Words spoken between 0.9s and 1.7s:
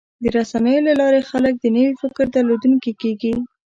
لارې خلک د